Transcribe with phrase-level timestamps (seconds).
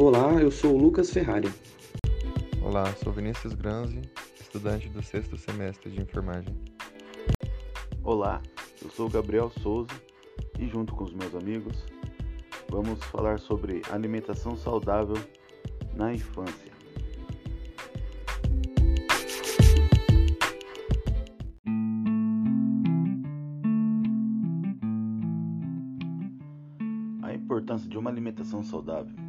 [0.00, 1.52] Olá, eu sou o Lucas Ferrari.
[2.62, 4.00] Olá, sou Vinícius Granzi,
[4.40, 6.56] estudante do sexto semestre de enfermagem.
[8.04, 8.40] Olá,
[8.80, 9.90] eu sou o Gabriel Souza
[10.56, 11.84] e, junto com os meus amigos,
[12.70, 15.16] vamos falar sobre alimentação saudável
[15.96, 16.72] na infância.
[27.20, 29.27] A importância de uma alimentação saudável.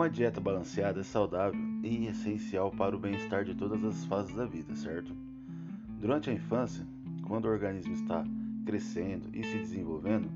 [0.00, 4.46] Uma dieta balanceada é saudável e essencial para o bem-estar de todas as fases da
[4.46, 5.14] vida, certo?
[6.00, 6.86] Durante a infância,
[7.28, 8.24] quando o organismo está
[8.64, 10.30] crescendo e se desenvolvendo,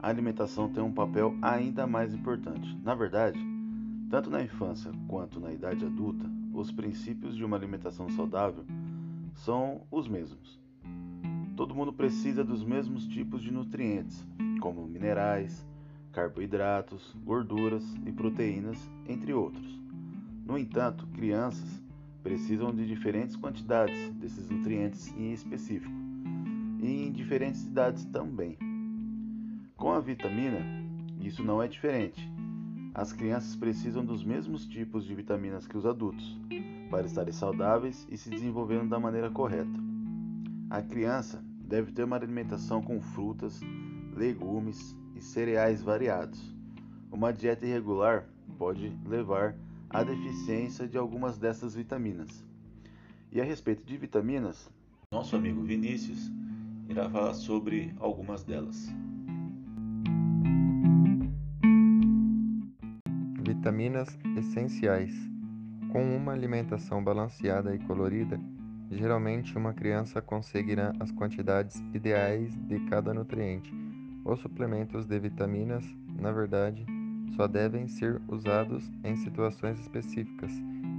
[0.00, 2.78] a alimentação tem um papel ainda mais importante.
[2.84, 3.40] Na verdade,
[4.08, 8.64] tanto na infância quanto na idade adulta, os princípios de uma alimentação saudável
[9.34, 10.60] são os mesmos.
[11.56, 14.24] Todo mundo precisa dos mesmos tipos de nutrientes,
[14.60, 15.66] como minerais,
[16.12, 19.78] carboidratos, gorduras e proteínas, entre outros.
[20.44, 21.82] No entanto, crianças
[22.22, 25.94] precisam de diferentes quantidades desses nutrientes em específico
[26.80, 28.58] e em diferentes idades também.
[29.76, 30.60] Com a vitamina,
[31.20, 32.28] isso não é diferente.
[32.94, 36.38] As crianças precisam dos mesmos tipos de vitaminas que os adultos
[36.90, 39.78] para estarem saudáveis e se desenvolvendo da maneira correta.
[40.70, 43.60] A criança deve ter uma alimentação com frutas,
[44.16, 46.40] legumes e cereais variados.
[47.10, 48.24] Uma dieta irregular
[48.56, 49.56] pode levar
[49.90, 52.44] à deficiência de algumas dessas vitaminas.
[53.32, 54.70] E a respeito de vitaminas,
[55.12, 56.30] nosso amigo Vinícius
[56.88, 58.88] irá falar sobre algumas delas.
[63.42, 65.12] Vitaminas essenciais.
[65.92, 68.38] Com uma alimentação balanceada e colorida,
[68.90, 73.87] geralmente uma criança conseguirá as quantidades ideais de cada nutriente.
[74.28, 75.82] Os suplementos de vitaminas,
[76.20, 76.84] na verdade,
[77.34, 80.52] só devem ser usados em situações específicas,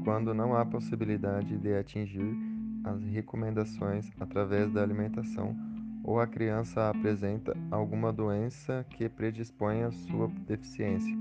[0.04, 2.36] quando não há possibilidade de atingir
[2.84, 5.56] as recomendações através da alimentação
[6.04, 11.16] ou a criança apresenta alguma doença que predispõe à sua deficiência.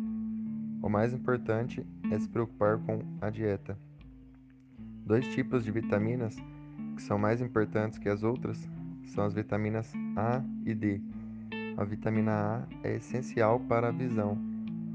[0.81, 3.77] O mais importante é se preocupar com a dieta.
[5.05, 6.35] Dois tipos de vitaminas
[6.97, 8.59] que são mais importantes que as outras
[9.09, 11.03] são as vitaminas A e D.
[11.79, 12.33] A vitamina
[12.83, 14.37] A é essencial para a visão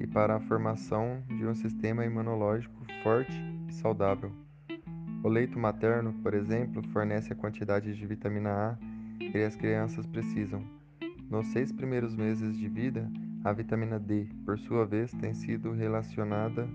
[0.01, 3.31] e para a formação de um sistema imunológico forte
[3.69, 4.29] e saudável.
[5.23, 8.77] O leite materno, por exemplo, fornece a quantidade de vitamina A
[9.17, 10.61] que as crianças precisam.
[11.29, 13.09] Nos seis primeiros meses de vida,
[13.45, 16.67] a vitamina D, por sua vez, tem sido relacionada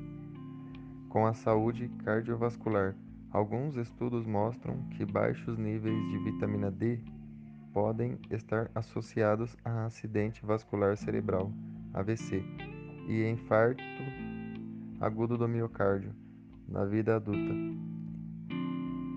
[1.11, 2.95] com a saúde cardiovascular.
[3.31, 6.99] Alguns estudos mostram que baixos níveis de vitamina D
[7.79, 11.53] podem estar associados a acidente vascular cerebral,
[11.95, 12.43] AVC,
[13.07, 13.81] e infarto
[15.01, 16.13] agudo do miocárdio
[16.69, 17.55] na vida adulta.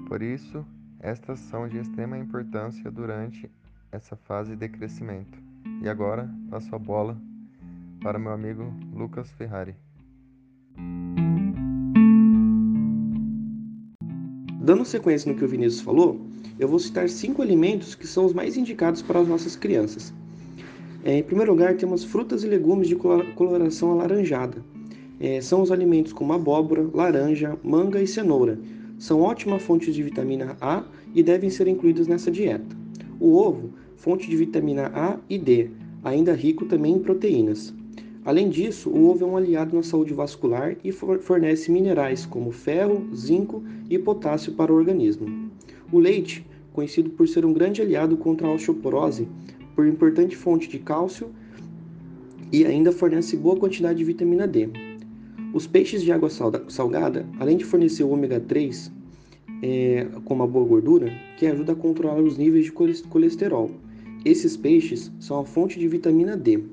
[0.07, 0.63] Por isso,
[0.99, 3.51] estas são de extrema importância durante
[3.91, 5.39] essa fase de crescimento.
[5.81, 7.17] E agora, passo a bola
[7.99, 9.75] para meu amigo Lucas Ferrari.
[14.63, 16.21] Dando sequência no que o Vinícius falou,
[16.59, 20.13] eu vou citar cinco alimentos que são os mais indicados para as nossas crianças.
[21.03, 24.63] É, em primeiro lugar, temos frutas e legumes de coloração alaranjada.
[25.19, 28.59] É, são os alimentos como abóbora, laranja, manga e cenoura,
[28.99, 30.83] são ótima fonte de vitamina A
[31.15, 32.77] e devem ser incluídos nessa dieta.
[33.19, 35.71] O ovo, fonte de vitamina A e D,
[36.03, 37.73] ainda rico também em proteínas.
[38.23, 43.09] Além disso, o ovo é um aliado na saúde vascular e fornece minerais como ferro,
[43.15, 45.49] zinco e potássio para o organismo.
[45.91, 49.27] O leite, conhecido por ser um grande aliado contra a osteoporose,
[49.75, 51.31] por importante fonte de cálcio
[52.51, 54.69] e ainda fornece boa quantidade de vitamina D.
[55.53, 58.91] Os peixes de água salgada, além de fornecer o ômega 3
[59.63, 63.71] é, com uma boa gordura, que ajuda a controlar os níveis de colesterol.
[64.23, 66.63] Esses peixes são a fonte de vitamina D.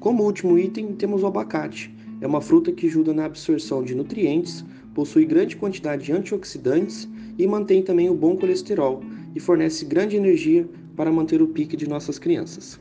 [0.00, 1.92] Como último item, temos o abacate.
[2.20, 4.64] É uma fruta que ajuda na absorção de nutrientes,
[4.94, 9.00] possui grande quantidade de antioxidantes e mantém também o bom colesterol
[9.34, 12.80] e fornece grande energia para manter o pique de nossas crianças.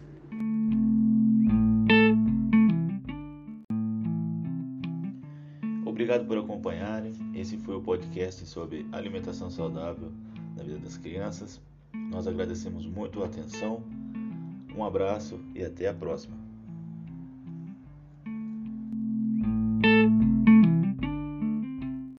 [5.86, 7.14] Obrigado por acompanharem.
[7.34, 10.12] Esse foi o podcast sobre alimentação saudável
[10.56, 11.60] na vida das crianças.
[12.12, 13.84] Nós agradecemos muito a atenção.
[14.76, 16.47] Um abraço e até a próxima.